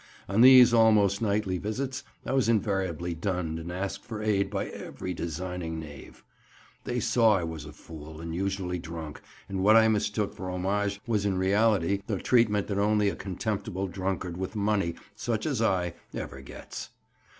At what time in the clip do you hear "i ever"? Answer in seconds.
15.61-16.41